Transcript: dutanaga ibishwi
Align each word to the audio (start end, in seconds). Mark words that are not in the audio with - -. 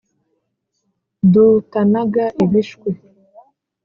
dutanaga 1.33 2.25
ibishwi 2.43 2.89